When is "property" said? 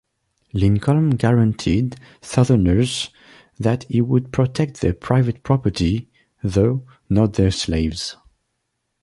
5.43-6.09